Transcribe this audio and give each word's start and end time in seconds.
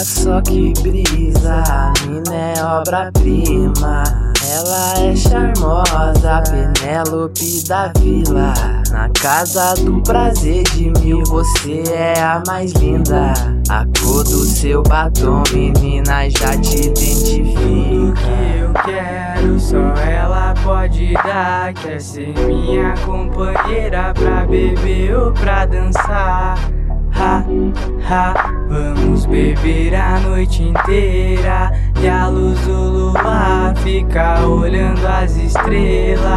Olha 0.00 0.06
só 0.06 0.40
que 0.40 0.72
brisa, 0.80 1.62
a 1.68 1.92
mina 2.06 2.34
é 2.34 2.64
obra-prima. 2.64 4.02
Ela 4.50 4.94
é 4.98 5.14
charmosa, 5.14 6.42
Penélope 6.50 7.62
da 7.68 7.92
vila. 7.98 8.54
Na 8.90 9.10
casa 9.10 9.74
do 9.74 10.00
prazer 10.02 10.64
de 10.70 10.90
mil, 11.02 11.22
você 11.24 11.82
é 11.92 12.18
a 12.18 12.42
mais 12.46 12.72
linda. 12.72 13.34
A 13.68 13.84
cor 14.00 14.24
do 14.24 14.42
seu 14.46 14.82
batom, 14.84 15.42
menina, 15.52 16.30
já 16.30 16.56
te 16.58 16.86
identifico. 16.86 17.60
Tudo 17.60 18.14
que 18.14 18.58
eu 18.58 18.72
quero, 18.82 19.60
só 19.60 19.76
ela 20.00 20.54
pode 20.64 21.12
dar. 21.12 21.74
Quer 21.74 22.00
ser 22.00 22.32
minha 22.46 22.94
companheira 23.04 24.14
pra 24.14 24.46
beber 24.46 25.14
ou 25.14 25.32
pra 25.32 25.66
dançar. 25.66 26.79
Ha, 27.20 27.44
ha, 28.08 28.32
vamos 28.66 29.26
beber 29.26 29.94
a 29.94 30.18
noite 30.20 30.62
inteira. 30.62 31.70
E 32.02 32.08
a 32.08 32.28
luz 32.28 32.58
do 32.60 33.10
luar 33.10 33.76
fica 33.76 34.40
olhando 34.40 35.06
as 35.06 35.36
estrelas. 35.36 36.29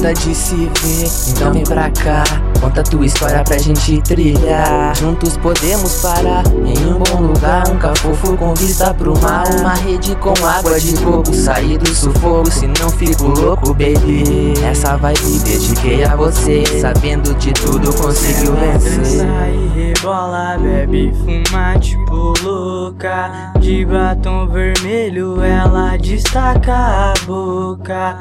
Linda 0.00 0.14
de 0.14 0.34
se 0.34 0.56
ver, 0.56 1.10
então 1.28 1.52
vem 1.52 1.62
pra 1.62 1.90
cá. 1.90 2.24
Conta 2.58 2.82
tua 2.82 3.04
história 3.04 3.44
pra 3.44 3.58
gente 3.58 4.00
trilhar. 4.00 4.96
Juntos 4.96 5.36
podemos 5.36 6.00
parar 6.00 6.42
em 6.64 6.86
um 6.86 6.98
bom 6.98 7.26
lugar. 7.26 7.68
Um 7.68 7.76
cafofo 7.76 8.34
com 8.38 8.54
vista 8.54 8.94
pro 8.94 9.12
mar. 9.20 9.44
Uma 9.60 9.74
rede 9.74 10.16
com 10.16 10.32
água 10.42 10.80
de 10.80 10.96
coco. 11.04 11.34
Sair 11.34 11.76
do 11.76 11.94
sufoco, 11.94 12.50
se 12.50 12.66
não 12.66 12.88
fico 12.88 13.26
louco, 13.26 13.74
baby. 13.74 14.54
Essa 14.64 14.96
vibe 14.96 15.38
dediquei 15.44 16.02
a 16.02 16.16
você. 16.16 16.64
Sabendo 16.80 17.34
de 17.34 17.52
tudo, 17.52 17.92
conseguiu 17.92 18.54
vencer. 18.54 19.26
Dança 19.26 19.48
e 19.50 19.68
rebola, 19.68 20.56
bebe, 20.58 21.12
fuma 21.12 21.78
tipo 21.78 22.32
louca. 22.42 23.52
De 23.60 23.84
batom 23.84 24.48
vermelho, 24.48 25.42
ela 25.42 25.98
destaca 25.98 27.12
a 27.12 27.14
boca. 27.26 28.16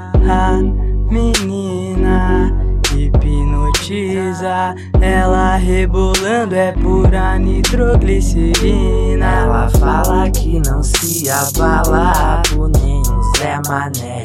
Menina 1.09 2.51
hipnotiza. 2.95 4.75
Ela 5.01 5.55
rebolando 5.57 6.55
é 6.55 6.71
pura 6.71 7.37
nitroglicerina. 7.37 9.25
Ela 9.25 9.69
fala 9.69 10.29
que 10.31 10.59
não 10.59 10.81
se 10.83 11.29
abala 11.29 12.41
por 12.49 12.69
nenhum 12.69 13.21
Zé 13.37 13.59
Mané. 13.67 14.18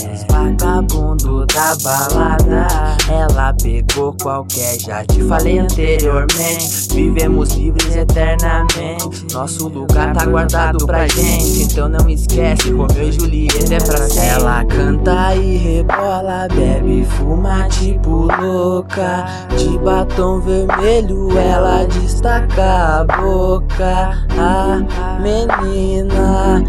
Vagabundo 0.45 1.47
da 1.47 1.75
balada. 1.83 2.67
Ela 3.11 3.55
pegou 3.55 4.15
qualquer, 4.21 4.79
já 4.79 5.03
te 5.05 5.23
falei 5.23 5.59
anteriormente. 5.59 6.89
Vivemos 6.93 7.55
livres 7.55 7.97
eternamente. 7.97 9.27
Nosso 9.33 9.69
lugar 9.69 10.13
tá 10.13 10.27
guardado 10.27 10.85
pra 10.85 11.09
gente. 11.09 11.63
Então 11.63 11.89
não 11.89 12.09
esquece, 12.11 12.71
Romeu 12.71 13.09
e 13.09 13.13
Julieta 13.13 13.75
é 13.75 13.79
pra 13.79 13.97
sempre. 13.97 14.29
Ela 14.29 14.65
canta 14.67 15.35
e 15.35 15.57
rebola, 15.57 16.47
bebe, 16.55 17.05
fuma 17.05 17.67
tipo 17.69 18.29
louca. 18.41 19.25
De 19.57 19.79
batom 19.79 20.41
vermelho, 20.41 21.39
ela 21.39 21.85
destaca 21.87 23.01
a 23.01 23.05
boca. 23.05 24.27
A 24.39 25.19
menina 25.21 26.63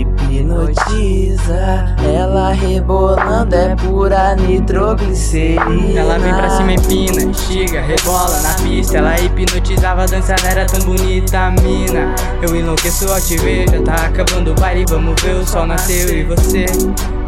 hipnotiza. 0.00 1.94
Ela 2.02 2.52
rebolando 2.52 3.54
é 3.54 3.76
pura 3.76 4.34
nitroglicerina. 4.36 6.00
Ela 6.00 6.18
vem 6.18 6.34
pra 6.34 6.50
cima, 6.50 6.72
empina, 6.72 7.32
chega, 7.34 7.82
rebola 7.82 8.40
na 8.40 8.54
pista. 8.54 8.98
Ela 8.98 9.20
hipnotizava, 9.20 10.06
dança 10.06 10.34
era 10.44 10.64
tão 10.66 10.80
bonita, 10.80 11.50
mina. 11.62 12.14
Eu 12.40 12.56
enlouqueço 12.56 13.10
ao 13.10 13.20
te 13.20 13.36
ver, 13.36 13.68
já 13.70 13.82
tá 13.82 14.06
acabando 14.06 14.52
o 14.52 14.54
baile. 14.54 14.84
Vamos 14.88 15.20
ver 15.22 15.34
o 15.34 15.46
sol 15.46 15.66
nasceu 15.66 16.08
e 16.08 16.24
você. 16.24 16.66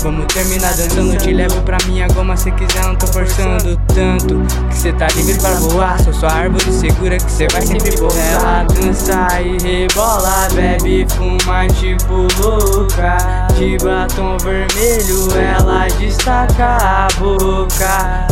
Vamos 0.04 0.26
terminar 0.26 0.76
dançando, 0.76 1.16
te 1.16 1.32
levo 1.32 1.62
pra 1.62 1.78
minha 1.86 2.06
goma 2.08 2.36
se 2.36 2.50
quiser, 2.50 2.84
não 2.84 2.94
tô 2.94 3.06
forçando 3.06 3.74
tanto 3.94 4.38
Que 4.68 4.76
cê 4.76 4.92
tá 4.92 5.06
livre 5.16 5.40
pra 5.40 5.54
voar, 5.54 5.98
sou 5.98 6.12
sua 6.12 6.30
árvore 6.30 6.70
segura 6.70 7.16
que 7.16 7.32
cê 7.32 7.46
vai 7.50 7.62
sempre 7.62 7.96
pousar 7.96 8.20
Ela 8.20 8.64
dança 8.64 9.26
e 9.40 9.56
rebola, 9.62 10.46
bebe, 10.52 11.06
fuma 11.08 11.66
tipo 11.68 12.26
louca 12.38 12.63
De 13.56 13.76
batom 13.78 14.36
vermelho, 14.38 15.28
ela 15.36 15.86
destaca 15.98 16.76
a 16.80 17.08
boca. 17.18 18.26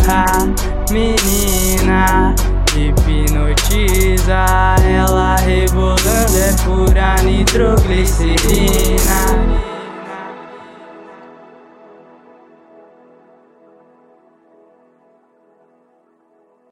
Menina 0.91 2.35
hipnotiza 2.77 4.45
Ela 4.85 5.37
rebolando 5.37 6.37
é 6.37 6.53
pura 6.65 7.17
nitroglicerina 7.23 8.62